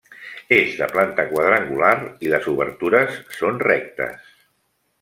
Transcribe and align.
És 0.55 0.71
de 0.79 0.87
planta 0.93 1.25
quadrangular 1.33 1.91
i 2.29 2.33
les 2.35 2.49
obertures 2.55 3.21
són 3.43 3.63
rectes. 3.69 4.35